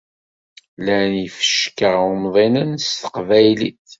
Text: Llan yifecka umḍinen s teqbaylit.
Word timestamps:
Llan 0.77 1.13
yifecka 1.21 1.89
umḍinen 2.13 2.71
s 2.85 2.89
teqbaylit. 3.01 3.87